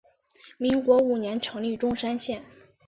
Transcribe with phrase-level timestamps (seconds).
[0.57, 2.41] 民国五年成立钟山县。